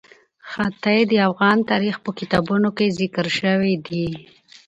ښتې 0.49 0.97
د 1.11 1.13
افغان 1.29 1.57
تاریخ 1.71 1.95
په 2.05 2.11
کتابونو 2.19 2.69
کې 2.77 2.95
ذکر 2.99 3.25
شوی 3.39 3.73
دي. 3.87 4.07